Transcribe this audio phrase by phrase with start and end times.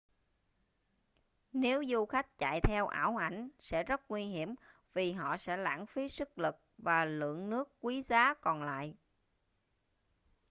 [1.53, 4.55] nếu du khách chạy theo ảo ảnh sẽ rất nguy hiểm
[4.93, 8.95] vì họ sẽ lãng phí sức lực và lượng nước quý giá còn lại